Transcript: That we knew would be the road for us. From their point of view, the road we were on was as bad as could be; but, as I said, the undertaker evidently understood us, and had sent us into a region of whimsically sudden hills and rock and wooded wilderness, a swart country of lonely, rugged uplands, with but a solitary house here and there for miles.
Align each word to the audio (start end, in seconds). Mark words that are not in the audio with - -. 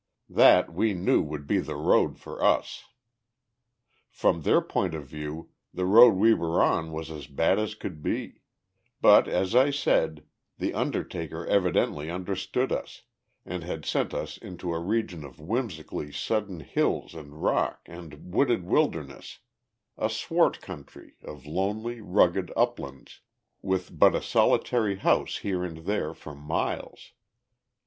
That 0.31 0.73
we 0.73 0.95
knew 0.95 1.21
would 1.21 1.45
be 1.45 1.59
the 1.59 1.75
road 1.75 2.17
for 2.17 2.43
us. 2.43 2.85
From 4.09 4.41
their 4.41 4.59
point 4.59 4.95
of 4.95 5.05
view, 5.05 5.51
the 5.71 5.85
road 5.85 6.15
we 6.15 6.33
were 6.33 6.59
on 6.63 6.91
was 6.91 7.11
as 7.11 7.27
bad 7.27 7.59
as 7.59 7.75
could 7.75 8.01
be; 8.01 8.41
but, 8.99 9.27
as 9.27 9.53
I 9.53 9.69
said, 9.69 10.23
the 10.57 10.73
undertaker 10.73 11.45
evidently 11.45 12.09
understood 12.09 12.71
us, 12.71 13.03
and 13.45 13.63
had 13.63 13.85
sent 13.85 14.11
us 14.11 14.39
into 14.39 14.73
a 14.73 14.79
region 14.79 15.23
of 15.23 15.39
whimsically 15.39 16.11
sudden 16.11 16.61
hills 16.61 17.13
and 17.13 17.43
rock 17.43 17.81
and 17.85 18.33
wooded 18.33 18.63
wilderness, 18.63 19.37
a 19.99 20.09
swart 20.09 20.61
country 20.61 21.13
of 21.23 21.45
lonely, 21.45 22.01
rugged 22.01 22.51
uplands, 22.57 23.19
with 23.61 23.99
but 23.99 24.15
a 24.15 24.21
solitary 24.23 24.95
house 24.95 25.37
here 25.37 25.63
and 25.63 25.85
there 25.85 26.15
for 26.15 26.33
miles. 26.33 27.13